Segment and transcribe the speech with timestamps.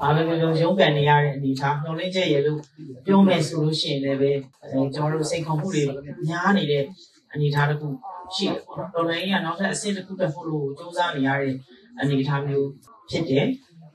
[0.00, 2.60] ဘာပဲပြောရုံးကန်နေရတဲ့အနေအထားနှုံလင်းချက်ရဲ့လို့
[3.06, 4.30] ပြောမယ်ဆိုလို့ရှိရင်လည်းပဲ
[4.62, 5.84] အဲကျွန်တော်တို့စိတ်ခေါ်မှုတွေ
[6.28, 6.84] များနေတဲ့
[7.32, 7.88] အနေအထားတစ်ခု
[8.34, 11.54] ရှိတယ်ပေါ့နော်တော်လိုင်းကနောက်ထပ်အဆင့်တစ်ခုတက်ဖို့လို့စူးစမ်းနေရတဲ့
[12.00, 12.68] အနေအထားမျိုး
[13.10, 13.46] ဖြစ်တယ်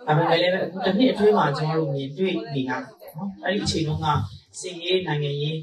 [0.07, 2.81] ဒါပေမဲ့လည်းအခုတစ်နှစ်အတွင်းမှာကျွန်တော်တို့မြင်တွေ့နေရတယ်
[3.15, 4.07] နော်အဲ့ဒီအချိန်တုန်းက
[4.59, 5.57] စီရေးနိုင်ငံရေး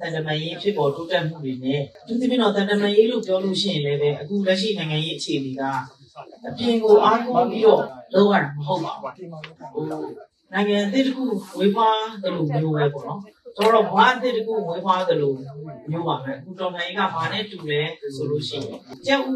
[0.00, 5.62] တန်တမာရေးဖြစ်ပေါ်တိုးတက်မှုတွေနဲ့သူသဖြင့်တော့တန်တမာရေးလို့ပြောလို့ရှိရင်လည်းပဲအခုလက်ရှိနိုင်ငံရေးအခြေအနေက
[6.48, 7.82] အပြင်ကိုအားကိုးပြီးတော့
[8.14, 9.84] လုပ်ရတာမဟုတ်ပါဘူးဟို
[10.52, 11.24] နိုင်ငံအသစ်တစ်ခု
[11.58, 13.20] ဝေးဖွားတယ်လို့မျိုးပဲပေါ့နော်
[13.56, 15.36] ကျွန်တော်တို့ဘာအသစ်တစ်ခုဝေးဖွားတယ်လို့
[15.90, 17.82] မျိုးပါပဲအခုတော်နိုင်ငံကဘာနဲ့တူလဲ
[18.16, 19.32] ဆိုလို့ရှိရင်ကျက်ဥ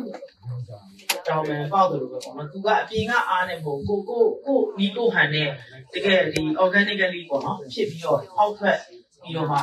[1.29, 5.49] တောင်မယ်ပေါက်တယ်လို့ပဲပေါ့နော်သူကအပြင်ကအားနဲ့ပေါ့ကိုကိုကိုနီကိုဟန်နဲ့
[5.95, 8.79] တကယ်ဒီ organically ပေါ့နော်ဖြစ်ပြီးတော့အောက်ထွက်
[9.23, 9.59] ပြီးတော့မှ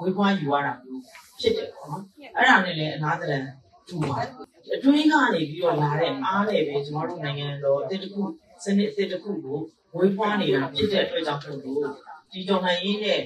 [0.00, 1.02] ဝေးဖွားယူရတာမျိုး
[1.40, 2.02] ဖြစ်တယ်ပေါ့နော်
[2.36, 3.38] အဲ့ဒါနဲ့လည်းအနာတရံ
[3.88, 8.22] တူပါတယ် အတွင်းကနေပြီးတော့လာတဲ့အားနဲ့ပဲကျွန်တော်တို့နိုင်ငံတော်အသစ်တစ်ခု
[8.64, 9.58] စနစ်အသစ်တစ်ခုကို
[9.96, 11.94] ဝေးဖွားနေတာဖြစ်တဲ့အတွက်ကြောင့်မို့လို့
[12.32, 13.20] ဒီတော်လှန်ရေးနဲ့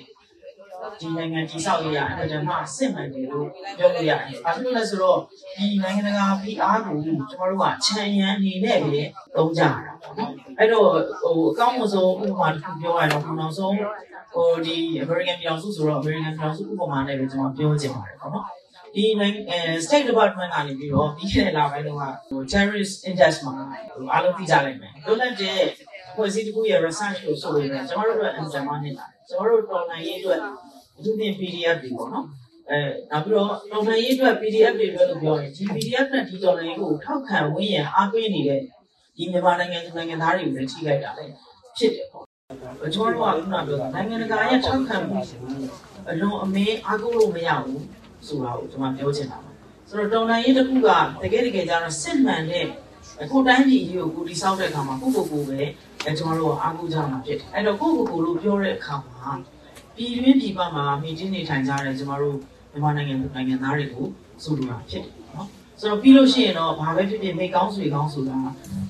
[1.00, 5.18] ဒီနိုင်ငံကြီးဆောက်ရရအကြမ်းမှစစ်မှန်တယ်လို့ပြောလို့ရတယ်။ဘာဖြစ်လို့လဲဆိုတော့
[5.56, 9.00] ဒီနိုင်ငံတကာဖိအားကိုကျွန်တော်တို့ကခြံရံအနေနဲ့ပဲ
[9.36, 10.88] သုံးကြရတာပေါ့နော်။အဲ့တော့
[11.22, 13.74] ဟိုအကောင့်မဆုံးဥပမာတစ်ခုပြောရတော့နောက်ဆုံး
[14.34, 18.46] ဟိုဒီ American ပြည်အောင်စုဆိုတော့ American ပြည်အောင်စုဥပမာနဲ့ပဲကျွန်တော်ပြောချင်ပါတယ်ပေါ့နော်။
[18.94, 23.52] ဒီနိုင်ငံအဲ State Department ကနေပြီးတော့ပြီးခဲ့တဲ့လပိုင်းတုန်းကဟို Terrorist Index မှာ
[23.96, 25.60] ဟိုအားလုံးသိကြလိမ့်မယ်။လွတ်လပ်တဲ့
[26.14, 30.40] ဖွဲ့စည်းတစ်ခုရဲ့ research ကိုဆိုရင်ကျွန်တော်တို့အတွက်အင်ဂျင်မာနေတာ။ကျွန်တော်တို့တော်နိုင်ရေးအတွက်
[30.98, 32.26] အထူးသဖြင့် PDF တွေပေါ့နော်။
[32.70, 32.78] အဲ
[33.10, 38.60] နောက်ပြီးတော့တော်နိုင်ရေးအတွက် PDF တွေပြောလို့ပြောရင်ဒီ PDF နဲ့ဒီတော်နိုင်ရေးကိုထောက်ခံဝန်းရံအားပေးနေတဲ့
[39.16, 41.32] ဒီမြန်မာနိုင်ငံသူနိုင်ငံသားတွေကိုလည်းထိခိုက်တာလည်း
[41.76, 42.24] ဖြစ်တယ်ပေါ့။
[42.94, 45.18] ကျွန်တော်တို့ကခုနပြောတာနိုင်ငံတကာရဲ့ထောက်ခံမှု
[46.10, 47.82] အလုံးအမင်းအားကိုးလို့မရဘူး
[48.26, 49.50] ဆိုတာကိုကျွန်မပြောချင်တာပါ။
[49.88, 50.88] ဆိုတော့တော်နိုင်ရေးတစ်ခုက
[51.22, 52.66] တကယ်တကယ်ကျတော့စစ်မှန်တဲ့
[53.22, 55.60] အခုတိုင်းပြည်ကြီးကိုကိုတိဆောက်တဲ့အခါမှာကိုကိုကိုပဲ
[56.04, 59.30] အဲကျွန်တော်တို့အားကိုးကြမှာဖြစ်တယ်။အဲ့တော့ကိုကိုကိုလို့ပြောတဲ့အခါမှာ
[59.96, 62.36] ပြည်တွင်းပြည်ပမှာမိချင်းနေထိုင်ကြတဲ့ကျွန်တော်တို့
[62.72, 64.06] မြန်မာနိုင်ငံသူနိုင်ငံသားတွေကို
[64.42, 65.48] ဆိုလိုတာဖြစ်တယ်နော်။
[65.80, 68.36] ဆိုတော့ပြီးလို့ရှိရင်တော့ဘာပဲဖြစ်ဖြစ်မိကောင်းဆွေကောင်းဆိုတာ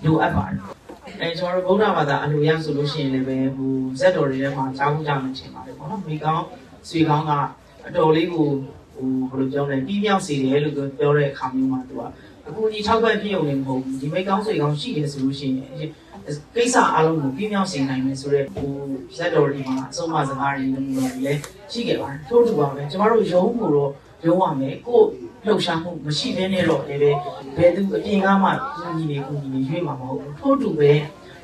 [0.05, 0.61] လိုအပ်ပါတယ်။
[1.21, 6.45] အဲကျွန်တော်တို့ဗုဒ္ဓဘာသာအလိုရဆိုလို့ရှိရင်လည်းပဲဟိုဇက်တော်တွေထဲမှာကြားမှုကြမှထင်ပါတယ်ပေါ့နော်။မိကောင်း
[6.89, 7.33] ဆွေကောင်းက
[7.87, 8.49] အတော်လေးကို
[8.99, 12.03] ဟိုဘယ်လိုပြောလဲပြီးပြောင်းစေတယ်လို့ပြောတဲ့အခါမျိုးမှာသူက
[12.49, 15.91] အခုဒီထောက်ပံ့ပြည့်ုံနေမဟုတ်ဘူးဒီမိကောင်းဆွေကောင်းရှိတယ်ဆိုလို့ရှိရင်
[16.55, 18.71] ကိစ္စအလုံးကိုပြင်းပြောင်းစေနိုင်မယ်ဆိုတော့ဟို
[19.17, 20.87] ဇက်တော်ဒီမှာအဆုံးအမစကားတွေလည်း
[21.25, 21.41] လည်း
[21.73, 23.91] ရှိခဲ့ပါတယ်ထို့တူပါပဲကျမတို့ရုံးကိုတော့
[24.27, 25.01] ရုံးရမယ်ကို
[25.47, 27.11] လှုပ်ရှားမှုမရှိဘဲနဲ့တော့လည်းပဲ
[27.57, 28.49] ဘယ်သူအပြင်ကမှ
[28.97, 30.93] ညီနေကိုညီနေရွေးမှာမဟုတ်ဘူးထို့တူပဲ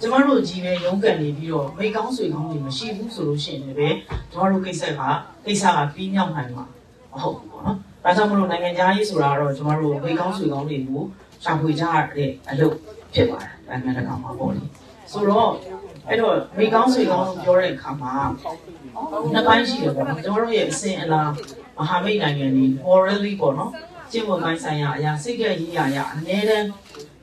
[0.00, 3.96] ကျမတို့ကြီးပဲရုံးကန်နေပြီးတော့မိကောင်းဆွေကောင်းတွေမရှိဘူးဆိုလို့ရှိရင်လည်း
[4.30, 5.00] ကျမတို့ကိစ္စက
[5.46, 6.64] ကိစ္စကပြီးမြောက်နိုင်မှာ
[7.14, 11.02] မဟုတ်ဘူးပေါ့နော်။ဒါကြောင့်မလို့နိုင်ငံသားရေးဆိုတာတော့ကျမတို့မိကောင်းဆွေကောင်းတွေကို
[11.44, 12.74] ရှာဖွေကြရတဲ့အလုပ်
[13.14, 14.62] ဖြစ်ပါတယ်။နိုင်ငံတကာမှာပေါ့လေ။
[15.12, 15.50] ဆိုတော့
[16.08, 18.14] အဲ့တော့မိကောင်းဆွေကောင်းလို့ပြောတဲ့အခါမှာ
[19.32, 21.22] နှစ်ပိုင်းရှိတယ်ပေါ့နော်။ကျမတို့ရဲ့အစဉ်အလာ
[21.78, 23.70] မဟာမိတ်နိုင်ငံတွေ morally ပေါ့နော်။
[24.10, 26.68] ကျင့်ဝတ်ပိုင်းဆိုင်ရာအရာစိတ်ကြရေးရာအရာအများတန်း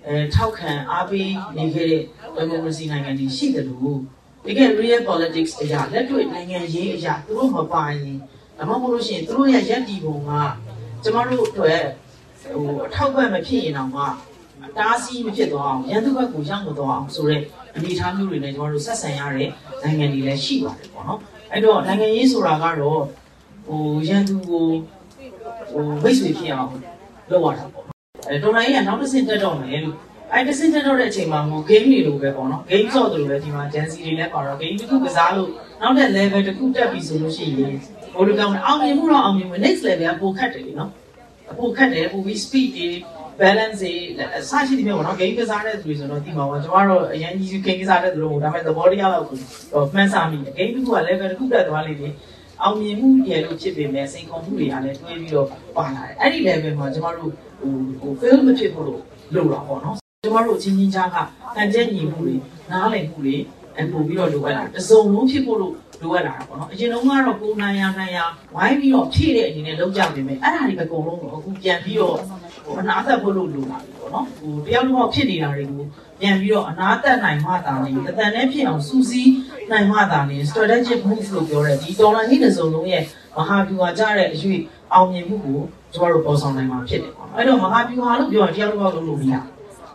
[0.06, 2.04] အဲထောက်ခံအားပေးနေခဲ့တဲ့
[2.38, 4.00] democracy နိုင်ငံတွေရှိတယ်လို့
[4.46, 8.18] တကယ် real politics အရာလက်တွေ့နိုင်ငံရေးအရာသူတို့မပါရင်
[8.62, 10.30] ဒါမှမဟုတ်လို့ရှိရင်သူတို့ရဲ့ရက်တီပုံက
[11.04, 11.82] ကျမတို့အတွက်
[12.42, 14.04] ဟိုအထောက်ပံ့မဖြစ်ရင်တော့မှ
[14.66, 17.42] အတားဆီးမဖြစ်သွားအောင်ရန်သူဘက်ကိုရောက်မသွားအောင်ဆိုတဲ့
[17.76, 19.50] အနေအထားမျိုးတွေနဲ့ကျမတို့ဆက်ဆံရတဲ့
[19.84, 21.20] နိုင်ငံတွေလည်းရှိပါတယ်ပေါ့နော်
[21.52, 23.02] အဲ့တော့နိုင်ငံရေးဆိုတာကတော့
[23.68, 24.66] ဟိုရန်သူကို
[25.72, 26.72] ဟိုမိတ်ဆွေဖြစ်အောင်
[27.32, 27.86] လုပ်ရတာပေါ့
[28.30, 29.98] အဲတော်လိုင်းကနောက်တစ်ဆင့်တက်တော့မယ်လို့
[30.34, 35.50] အဲ့တစ်ဆင့်တက်တော့တဲ့အချိန်မှာဟို game တွေလိုပဲပေါ့နော် game ဆော့တယ်လို့ပဲဒီမှာ Gen Z တွေလည်းပါတော့ game တစ်ခုကစားလို့
[35.82, 37.76] နောက်တဲ့ level တစ်ခုတက်ပြီဆိုလို့ရှိရင်
[38.16, 40.92] ဘိုလ်ကောင်အောင်မြင်မှုတော့အောင်မြင်မှု next level ကပိုခက်တယ်လीနော်
[41.58, 42.88] ပိုခက်တယ်ပိုပြီး speed တွေ
[43.42, 43.94] balance တွေ
[44.38, 49.38] အစရှိတယ်မျိုးပေါ့နော် game ကစားတဲ့သူတွေဆိုတော့ဒီမှာပေါ့ကျွန်တော်တို့အရင်ကြီး game ကစားတဲ့သူတို့ဒါပေမဲ့သဘောတရားတော့ကို
[49.94, 52.14] မှန်းဆမိတယ် game တစ်ခုက level တစ်ခုတက်သွားလိမ့်မယ်
[52.64, 59.02] အောင်မြင်မှုရလို့ဖြစ်ပေမဲ့စိန်ခေါ်မှုတွေကလည်းတွဲပြီးတော့ပါလာတယ်အဲ့ဒီ level မှာကျွန်တော်တို့ဟိုဟို fail မဖြစ်ဖို့လို့
[59.36, 61.18] လုပ်တာပေါ့နော် ကျွန်တော်တို့အချင်းချင်းကြားက
[61.56, 62.36] တန်ကျက်ညီမှုတွေ
[62.72, 63.36] နားလည်မှုတွေ
[63.78, 68.20] အပို့ပြီးတော့လိုအပ်လာတစုံလုံးဖြစ်ဖို့လို့လိုအပ်လာတာပေါ့နော်အရင်တုန်းကတော့ကိုနိုင်ရနိုင်ရ
[68.56, 72.16] ဝိုင်းပြီးတော့ဖြည့်တဲ့အနေနဲ့လုပ်ကြနေမယ်အဲ့ဒါတွေပဲအကုန်လုံးတော့အခုပြန်ပြီးတော့
[72.66, 75.86] ဟိုအနာသက်ဖို့လို့လိုလာပြီပေါ့နော်ဟိုတယောက်တစ်ယောက်ဖြစ်နေတာတွေကို
[76.20, 79.32] ပြန်ပြီးတော့အနာသက်နိုင်မှသာနေအတန်နဲ့ဖြစ်အောင်စူးစီး
[79.72, 83.04] နိုင်မှသာနေ strategic move လို့ပြောတဲ့ဒီဒေါ်လာကြီးတစ်စုံလုံးရဲ့
[83.36, 84.62] မဟာဗျူဟာကြတဲ့အရွေး
[84.94, 85.60] အောင်မြင်မှုကို
[85.94, 89.51] ကျွန်တော်တို့ပေါ်ဆောင်နိုင်မှာဖြစ်တယ်ပေါ့နော်အဲ့တော့မဟာဗျူဟာလို့ပြောရင်တယောက်တစ်ယောက်လုပ်လို့မရဘူး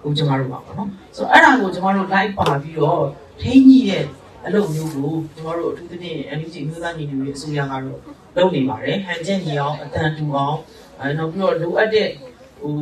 [0.06, 3.04] ဟိုကျွန်တော်တို့ပါပေါ့နော်ဆိုတော့အဲ့ဒါကိုကျွန်တော်တို့ live ပါပြီးတော့
[3.40, 4.04] ထိန်းကြီးတဲ့
[4.46, 7.82] အလုပ်မျိုးကိုကျွန်တော်တို့အထူးသဖြင့် NUG မျိုးသားညီညွတ်ရေးအစိုးရကတော့
[8.36, 10.56] လုပ်နေပါတယ်ဟန်ချက်ညီအောင်အတန်တူအောင်
[11.00, 12.08] အဲနောက်ပြီးတော့လိုအပ်တဲ့
[12.60, 12.72] ဟို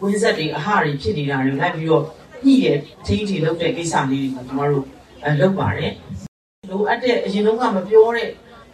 [0.00, 2.04] ဝင်းဆက်တွေအဟတွေဖြစ်နေတာတွေလိုက်ပြီးတော့
[2.44, 4.86] ညှိရဲ့ထိန်းထိလုပ်တဲ့ကိစ္စလေးတွေကိုကျွန်တော်တို့
[5.24, 5.92] အဲလုပ်ပါတယ်
[6.70, 8.28] လိုအပ်တဲ့အရင်တော့ကမပြောတဲ့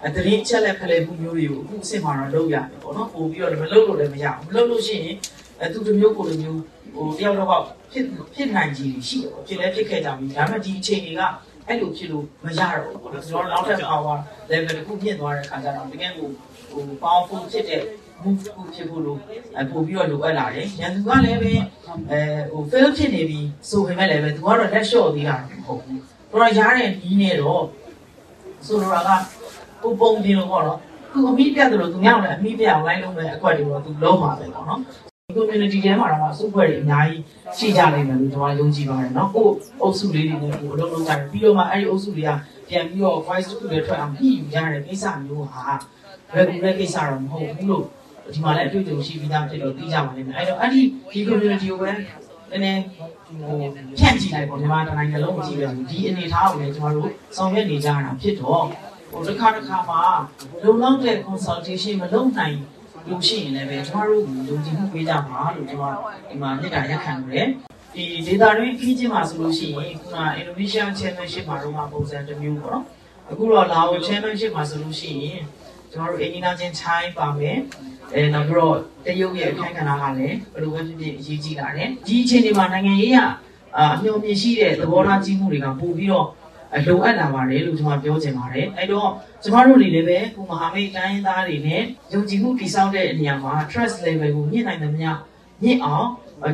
[0.06, 5.16] အတရင်ချက်လက်ခလဲမှုမျိုးတွေကိုအခုအစ်စ်မှာတော့လုပ်ရတယ်ပေါ့နော်ပို့ပြီးတော့မလုပ်လို့လည်းမရဘူးမလုပ်လို့ရှိရင်
[5.60, 6.60] အဲသူတစ်မျိုးကိုတစ်မျိုး
[6.94, 7.62] ဟိုတယောက်တော့
[7.92, 8.04] ဖြစ်
[8.34, 11.22] ဖြစ်နိုင်ကြီးရှိတယ်ပေါ့ဖြစ်လဲဖြစ်ခဲ့ကြပြီဒါပေမဲ့ဒီအချိန်တွေက
[11.66, 14.18] အဲ့လိုဖြစ်လို့မရတော့ဘူးပေါ့နော်ကျွန်တော်နောက်ထပ် power
[14.50, 16.28] level တစ်ခုမြင့်သွားတဲ့အခါကျတော့တကယ်ကို
[16.70, 17.82] ဟို powerful ဖြစ်တဲ့
[18.22, 19.18] move ကိုဖြစ်ဖို့လို့
[19.58, 21.52] အပို့ပြီးတော့လိုအပ်လာတယ်။ရန်သူကလည်းပဲ
[22.10, 22.20] အဲ
[22.50, 25.98] ဟို fail ဖြစ်နေပြီဆိုပေမဲ့လည်းပဲသူကတော့လက်လျှော့သေးတာမဟုတ်ဘူး။
[26.30, 27.62] တော့ရားတဲ့ဒီနဲ့တော့
[28.66, 29.20] ဆိုလိုတာက
[29.82, 30.78] ကိုပုံပြင်လို့ပေါ့နော်။
[31.12, 34.82] သူအမိပြတ်တယ်လို့သူမြောက်လည်းအမိပြအောင်လိုက်လို့ပဲအကွက်တွေတော့သူလုံးမှာပဲပေါ့နော်။
[35.36, 37.22] community ထဲမှာတော့စုဖွဲ့တွေအများကြီး
[37.56, 39.46] ရှိကြနိုင်တယ်လို့ကျွန်တော်ယုံကြည်ပါတယ်နော်။ကို
[39.82, 42.30] အုပ်စုလေးတွေနဲ့ကိုအလုပ်လုပ်ကြတယ်ပြီးတော့မှအဲ့ဒီအုပ်စုတွေက
[42.68, 45.64] ပြန်ပြီးတော့ voice တစ်ခုတွေထွက်အောင်ပြီးယူကြတဲ့ကိစ္စမျိုးဟာ
[46.36, 47.84] regular ကိစ္စတော့မဟုတ်ဘူးလို့
[48.34, 50.80] ဒီမှာလည်းအတွေ့အကြုံရှိပြီးသားဖြစ်လို့သိကြပါလိမ့်မယ်အဲ့တော့အဲ့ဒီ
[51.12, 53.08] ဒီ community ကိုပဲနည်းနည်းဟို
[53.98, 58.64] ဖြန့်ကြည့်လိုက်ပေါ့မြန်မာတိုင်းနိုင်ငံလုံးကိုကြည့်လိုက်ဒီအနေအထားကိုလည်းကျွန်တော်တို့ဆောင်ရွက်နေကြတာဖြစ်တော့
[59.10, 60.02] ဟိုတစ်ခါတစ်ခါမှာ
[60.62, 62.56] လုံလောက်တဲ့ consultation မလုပ်နိုင်
[63.08, 67.46] လို့ရှိရင်လည်းပဲကျွန်တော်တို့ယုံကြည်မှုပေးကြပါလို့ကျွန်တော်ဒီမှာမြစ်တာရက်ခံတယ်
[67.94, 72.84] ဒီ data တွေခီးချင်းမှာဆိုလို့ရှိရင်ခုန Indonesia Championship မှာတော့ပုံစံတစ်မျိုးပေါ့နော်
[73.30, 75.40] အခုတော့လာအို Championship မှာဆိုလို့ရှိရင်
[75.92, 77.58] ကျွန်တော်တို့အင်ဂျင်နာချင်း time ပါမယ်
[78.14, 83.18] အဲနောက်ပြီးတော့တရုတ်ရဲ့အခန်းကဏ္ဍကလည်းဘယ်လိုပဲဖြစ်ဖြစ်အရေးကြီးလာတယ်ဒီအချိန်ဒီမှာနိုင်ငံရေးက
[83.78, 86.26] အမျှော်မြင်ရှိတဲ့သဘောထားကြီးမှုတွေကပို့ပြီးတော့
[86.74, 89.10] အလိုအပ်လာပါတယ်လို့ကျွန်တော်ပြောချင်ပါတယ်အဲ့တော့
[89.44, 91.82] ကျွန်တော်တို့တွေလည်းပဲကိုမဟာမိတ်တိုင်းသားတွေနဲ့
[92.12, 95.08] ယုံကြည်မှုတည်ဆောက်တဲ့နေရာမှာ trust level ကိုမြင့်နိုင်သမျှ
[95.62, 96.06] မြင့်အောင်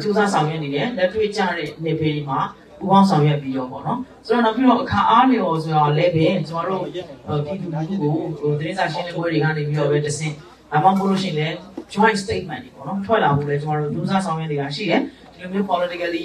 [0.03, 2.41] စူးစမ်းဆောင်ရွက်နေတယ်လက်တွေ့ကျတဲ့နေပေတွေမှာ
[2.79, 10.35] ပူပေါင်းဆောင်ရွက်ပြီးတော့ပေါ့နော်ဆိုတော့နောက်ပြီးတော့အခါအားလျော်ဆိုတော့လည်းပဲကျွန်တော်တို့ပြည်သူလူထုကိုဟိုသတင်းစာရှင်းလင်းပွဲတွေကနေပြီးတော့ပဲတဆင့်
[10.75, 11.55] အမှန်မို့လို့ရှိရင်လည်း
[11.95, 15.01] joint statement တွေပေါ့နော်ထွက်လာဖို့လည်းကျွန်တော်တို့စူးစမ်းဆောင်ရွက်နေတာရှိတယ်
[15.33, 16.25] ဒီလိုမျိုး politically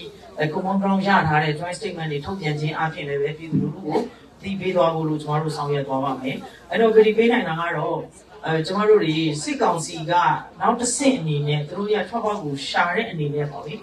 [0.53, 3.99] common ground ရထားတဲ့ joint statement တွေထုတ်ပြန်ခြင်းအပြင်လည်းပဲပြည်သူလူထုကို
[4.43, 6.37] သိပေးသွားဖို့လို့ကျွန်တော်တို့ဆောင်ရွက်သွားပါမယ်
[6.69, 7.97] အဲ့တော့ကြည်ပေးနိုင်တာကတော့
[8.45, 10.13] အဲကျွန်တော်တို့တွေစစ်ကောင်စီက
[10.59, 13.73] နောက်တစ်ဆင့်အနေနဲ့သူတို့ရထွက်ပေါက်ကိုရှာတဲ့အနေနဲ့ပေါ့လေ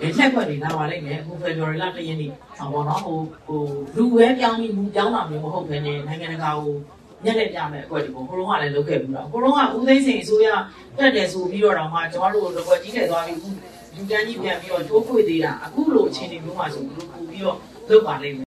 [0.00, 3.62] ဒီလက်ခွက်တွေလာပါလိမ့်မယ်အခု February လတရက်နေ့ဟောပေါ့နော်ဟိုဟို
[3.96, 6.74] လူဝဲပြောင်းပြီးလူပြောင်းတာမျိုးမဟုတ်ဘဲနဲ့နိုင်ငံတကာကို
[7.24, 10.48] ညက်လက်ပြမယ်အကွက်ဒီပေါ့ဟိုလုံးကလည်းလုပ်ခဲ့ပြီးတော့ဟိုလုံးကဦးသိန်းစိန်အစိုးရ
[10.98, 13.38] တက်တယ်ဆိုပြီးတော့တော့မှကျွန်တော်တို့တော့ကြီးတယ်သွားပြီး
[13.94, 17.56] လူတန်းကြီးပြန်ပြီးတော့တိုးခွေသေးတာအခုလိုအခြေအနေမျိုးမှာဆိုဘယ်လိုပို့ပြီးတော့
[17.88, 18.49] လုပ်ပါလိမ့်မယ်